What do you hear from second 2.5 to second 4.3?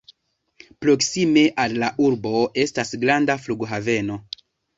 estas granda flughaveno.